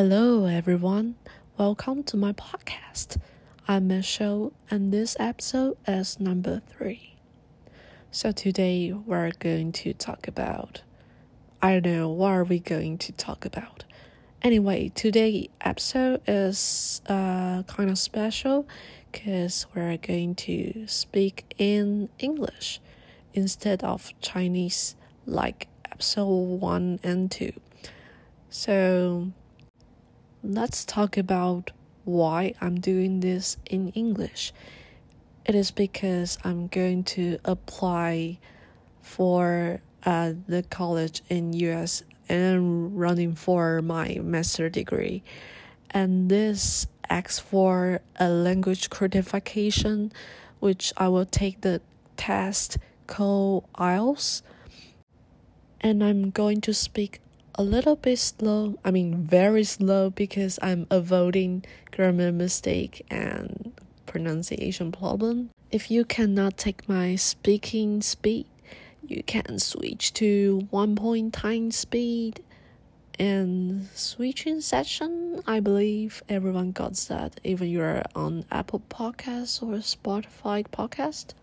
[0.00, 1.16] Hello, everyone.
[1.56, 3.16] Welcome to my podcast.
[3.66, 7.16] I'm Michelle, and this episode is number three.
[8.12, 10.82] So, today we're going to talk about.
[11.60, 13.82] I don't know what are we going to talk about.
[14.40, 18.68] Anyway, today episode is uh, kind of special
[19.10, 22.80] because we're going to speak in English
[23.34, 24.94] instead of Chinese,
[25.26, 27.52] like episode one and two.
[28.48, 29.32] So
[30.42, 31.72] let's talk about
[32.04, 34.52] why I'm doing this in English.
[35.44, 38.38] It is because I'm going to apply
[39.02, 45.22] for uh, the college in US and running for my master degree.
[45.90, 50.12] And this asks for a language certification,
[50.60, 51.80] which I will take the
[52.16, 54.42] test called IELTS.
[55.80, 57.20] And I'm going to speak
[57.58, 58.78] a little bit slow.
[58.84, 63.72] I mean, very slow because I'm avoiding grammar mistake and
[64.06, 65.50] pronunciation problem.
[65.72, 68.46] If you cannot take my speaking speed,
[69.04, 72.44] you can switch to one point time speed.
[73.18, 80.64] And switching session, I believe everyone got that, even you're on Apple Podcasts or Spotify
[80.64, 81.34] Podcast.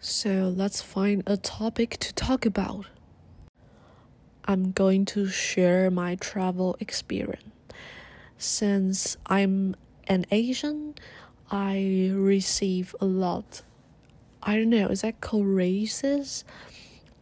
[0.00, 2.86] So let's find a topic to talk about.
[4.46, 7.42] I'm going to share my travel experience.
[8.38, 9.74] Since I'm
[10.06, 10.94] an Asian,
[11.50, 13.62] I receive a lot.
[14.42, 16.44] I don't know, is that called racist?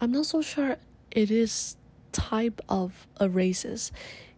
[0.00, 0.76] I'm not so sure
[1.10, 1.76] it is
[2.12, 3.90] type of a racist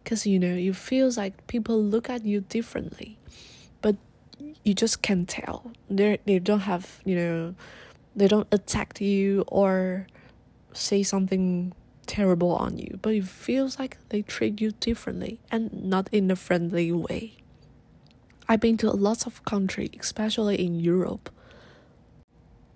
[0.03, 3.19] because you know you feels like people look at you differently
[3.83, 3.97] but
[4.65, 7.55] you just can't tell they they don't have you know
[8.15, 10.07] they don't attack you or
[10.73, 11.73] say something
[12.07, 16.37] terrible on you, but it feels like they treat you differently and not in a
[16.37, 17.35] friendly way.
[18.49, 21.31] I've been to lots of countries, especially in Europe.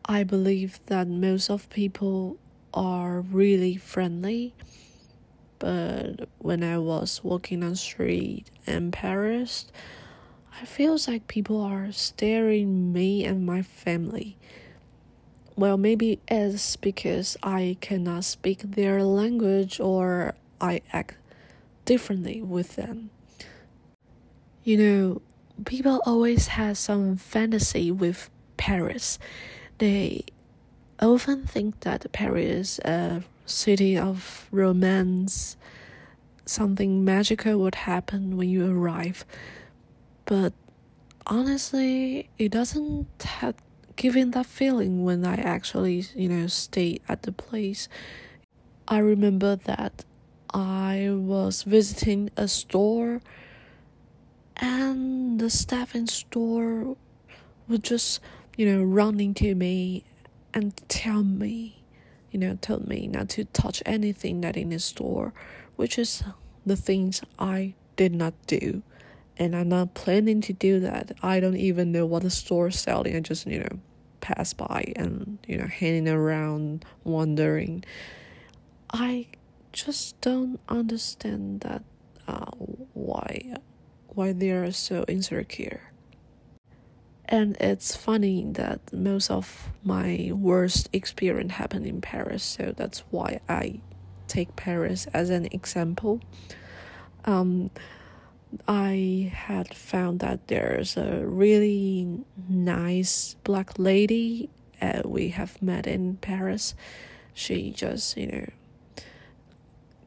[0.04, 2.36] I believe that most of people
[2.74, 4.54] are really friendly,
[5.58, 9.70] but when I was walking on street in Paris,
[10.60, 14.36] I feels like people are staring me and my family
[15.60, 21.16] well, maybe it's because I cannot speak their language or I act
[21.84, 23.10] differently with them.
[24.64, 25.22] You know,
[25.64, 29.18] people always have some fantasy with Paris.
[29.78, 30.24] They
[30.98, 35.56] often think that Paris is a city of romance.
[36.46, 39.24] Something magical would happen when you arrive.
[40.24, 40.52] But
[41.26, 43.54] honestly, it doesn't have
[44.00, 47.86] giving that feeling when I actually, you know, stay at the place.
[48.88, 50.06] I remember that
[50.54, 53.20] I was visiting a store
[54.56, 56.96] and the staff in store
[57.68, 58.20] would just,
[58.56, 60.04] you know, run into me
[60.54, 61.82] and tell me,
[62.30, 65.34] you know, tell me not to touch anything that in the store,
[65.76, 66.24] which is
[66.64, 68.82] the things I did not do.
[69.36, 71.12] And I'm not planning to do that.
[71.22, 73.14] I don't even know what the store is selling.
[73.14, 73.78] I just, you know,
[74.20, 77.84] pass by and you know hanging around wondering.
[78.92, 79.26] I
[79.72, 81.84] just don't understand that
[82.26, 82.50] uh,
[82.94, 83.54] why
[84.08, 85.92] why they are so insecure.
[87.26, 93.40] And it's funny that most of my worst experience happened in paris so that's why
[93.48, 93.80] i
[94.26, 96.20] take paris as an example.
[97.24, 97.70] Um
[98.66, 104.50] I had found that there's a really nice black lady
[104.82, 106.74] uh, we have met in Paris.
[107.34, 108.46] She just, you know,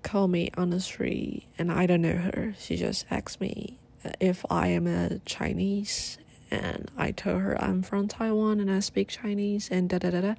[0.01, 2.53] called me on the street and I don't know her.
[2.59, 3.79] She just asked me
[4.19, 6.17] if I am a Chinese
[6.51, 10.21] and I told her I'm from Taiwan and I speak Chinese and da da da
[10.21, 10.35] da.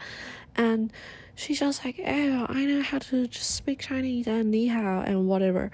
[0.55, 0.93] And
[1.35, 5.27] she's just like, oh, I know how to just speak Chinese and ni hao and
[5.27, 5.71] whatever.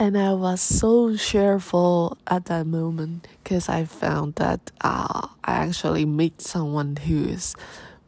[0.00, 6.06] And I was so cheerful at that moment because I found that uh, I actually
[6.06, 7.54] meet someone who is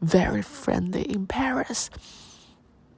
[0.01, 1.91] very friendly in Paris.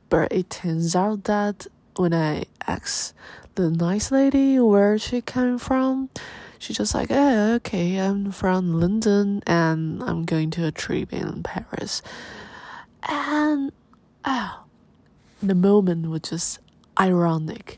[0.08, 3.14] But it turns out that when I asked
[3.56, 6.10] the nice lady where she came from,
[6.58, 11.44] she just like, oh, okay, I'm from London and I'm going to a trip in
[11.44, 12.02] Paris.
[13.10, 13.74] And
[14.24, 14.64] ah,
[15.44, 16.60] the moment was just
[16.98, 17.78] ironic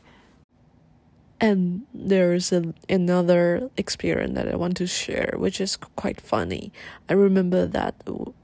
[1.40, 6.72] and there's a, another experience that I want to share, which is quite funny.
[7.08, 7.94] I remember that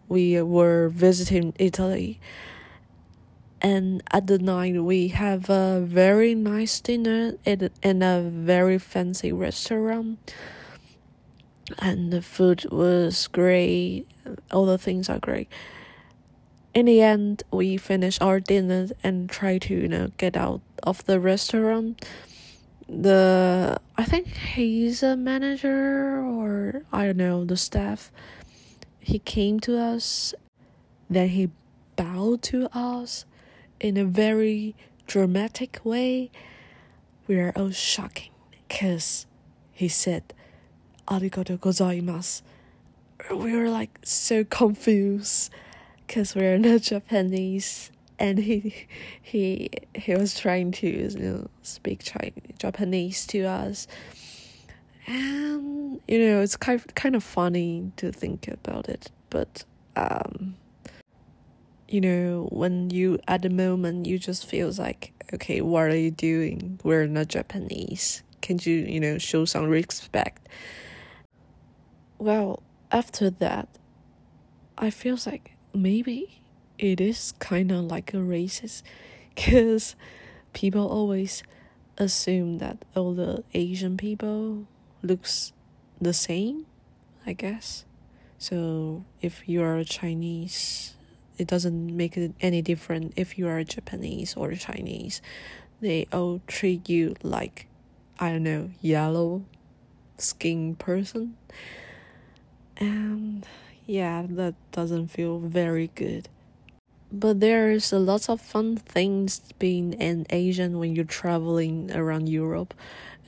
[0.08, 2.20] we were visiting Italy,
[3.60, 9.32] and at the night we have a very nice dinner in, in a very fancy
[9.32, 10.34] restaurant.
[11.78, 14.06] And the food was great.
[14.52, 15.48] All the things are great.
[16.74, 21.04] In the end we finish our dinner and try to you know get out of
[21.06, 22.04] the restaurant
[23.02, 28.10] the i think he's a manager or i don't know the staff.
[29.00, 30.34] He came to us
[31.10, 31.50] then he
[31.96, 33.24] bowed to us
[33.80, 34.74] in a very
[35.06, 36.30] dramatic way.
[37.26, 39.26] We are all shocking because
[39.72, 40.34] he said
[41.08, 42.42] arigato gozaimasu.
[43.30, 45.50] We were like so confused
[46.06, 48.86] because we're not Japanese and he
[49.22, 53.86] he he was trying to you know speak Chinese, Japanese to us.
[55.06, 59.64] And you know it's kind of, kind of funny to think about it but
[59.96, 60.56] um
[61.88, 66.10] you know when you at the moment you just feels like okay what are you
[66.10, 66.80] doing?
[66.82, 68.22] We're not Japanese.
[68.40, 70.48] Can you you know show some respect?
[72.18, 73.68] Well after that
[74.78, 76.43] I feels like maybe
[76.78, 78.82] it is kind of like a racist
[79.34, 79.96] because
[80.52, 81.42] people always
[81.98, 84.66] assume that all the asian people
[85.02, 85.52] looks
[86.00, 86.66] the same
[87.26, 87.84] i guess.
[88.38, 90.94] So if you are chinese
[91.38, 95.22] it doesn't make it any different if you are japanese or chinese.
[95.80, 97.66] They all treat you like
[98.18, 99.44] i don't know yellow
[100.18, 101.36] skin person.
[102.76, 103.46] And
[103.86, 106.28] yeah, that doesn't feel very good.
[107.16, 112.74] But there's a lot of fun things being an Asian when you're traveling around Europe,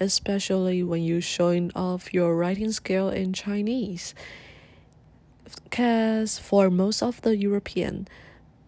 [0.01, 4.13] especially when you're showing off your writing skill in Chinese.
[5.63, 8.09] Because for most of the European,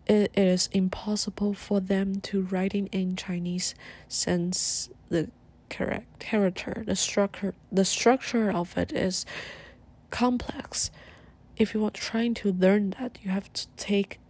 [0.07, 3.75] it is impossible for them to writing in Chinese
[4.07, 5.31] since the
[5.69, 9.27] correct character, the structure, the structure of it is
[10.11, 10.93] complex
[11.57, 14.21] if you are trying to learn that, you have to take,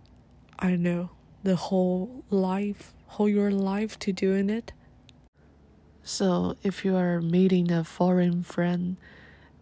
[0.59, 1.11] I don't know,
[1.43, 4.73] the whole life, whole your life to doing it.
[6.03, 8.97] So if you are meeting a foreign friend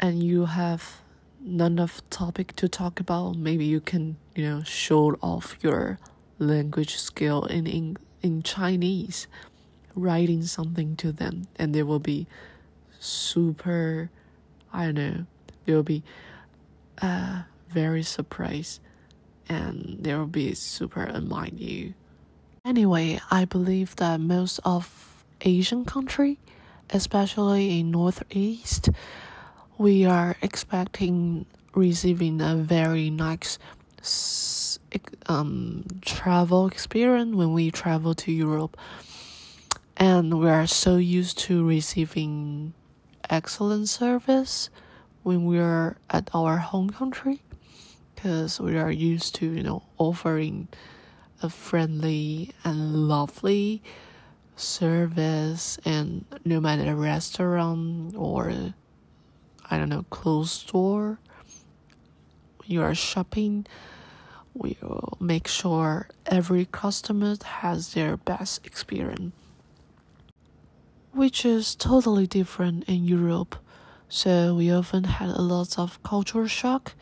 [0.01, 1.03] and you have
[1.41, 5.99] none of topic to talk about, maybe you can, you know, show off your
[6.39, 9.27] language skill in in, in Chinese,
[9.95, 12.27] writing something to them, and they will be
[12.99, 14.11] super,
[14.73, 15.27] I don't know,
[15.65, 16.03] they will be,
[17.03, 18.81] uh, very surprised
[19.49, 21.95] and they will be super admire you.
[22.65, 26.39] Anyway, I believe that most of Asian country,
[26.91, 28.91] especially in Northeast,
[29.79, 33.59] we are expecting receiving a very nice
[35.27, 38.77] um, travel experience when we travel to Europe.
[39.97, 42.75] And we are so used to receiving
[43.31, 44.71] excellent service
[45.23, 47.43] when we are at our home country
[48.27, 50.67] because we are used to, you know, offering
[51.45, 53.81] a friendly and lovely
[54.57, 58.53] service and no matter restaurant or
[59.71, 61.21] I don't know, clothes store
[62.65, 63.65] you are shopping,
[64.55, 69.35] we will make sure every customer has their best experience.
[71.13, 73.55] Which is totally different in Europe.
[74.09, 76.95] So we often had a lot of culture shock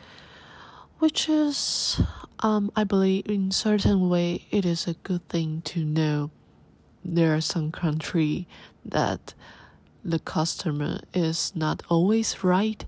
[0.99, 2.01] which is
[2.39, 6.31] um, I believe in certain way it is a good thing to know.
[7.03, 8.47] There are some country
[8.83, 9.33] that
[10.03, 12.85] the customer is not always right.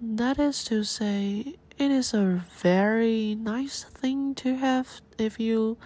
[0.00, 5.78] That is to say, it is a very nice thing to have if you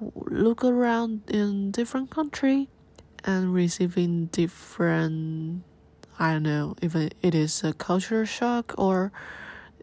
[0.00, 2.68] look around in different country
[3.24, 5.62] and receiving different
[6.18, 9.12] I don't know if it is a culture shock or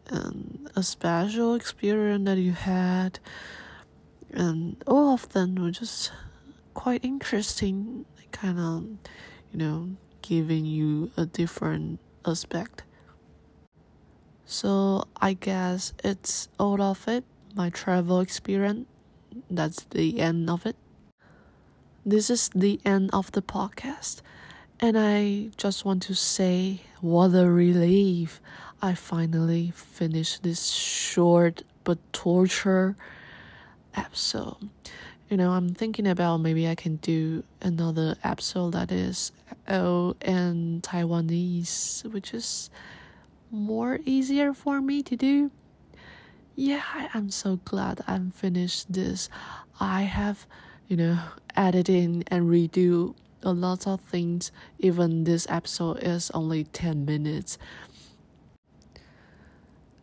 [0.08, 3.18] and a special experience that you had.
[4.32, 6.12] And all of them were just
[6.74, 8.82] quite interesting kind of
[9.52, 9.90] you know
[10.22, 12.82] giving you a different aspect.
[14.44, 18.86] So i guess it's all of it my travel experience.
[19.50, 20.76] That's the end of it.
[22.04, 24.22] This is the end of the podcast
[24.80, 28.40] and i just want to say what a relief
[28.84, 32.96] I finally finished this short but torture
[33.94, 34.68] episode.
[35.30, 39.32] You know, I'm thinking about maybe I can do another episode that is
[39.68, 42.68] oh and Taiwanese, which is
[43.50, 45.50] more easier for me to do.
[46.54, 49.30] yeah, I am so glad I'm finished this.
[49.80, 50.46] I have,
[50.88, 51.18] you know,
[51.56, 54.50] editing and redo a lot of things.
[54.78, 57.58] Even this episode is only 10 minutes.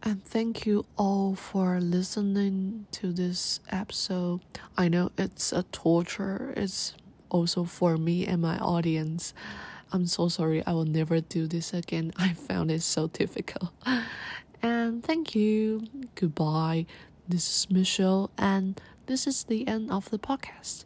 [0.03, 4.41] And thank you all for listening to this episode.
[4.77, 6.53] I know it's a torture.
[6.57, 6.93] It's
[7.29, 9.33] also for me and my audience.
[9.91, 10.65] I'm so sorry.
[10.65, 12.13] I will never do this again.
[12.17, 13.71] I found it so difficult.
[14.63, 15.87] And thank you.
[16.13, 16.85] Goodbye.
[17.27, 20.85] This is Michelle, and this is the end of the podcast.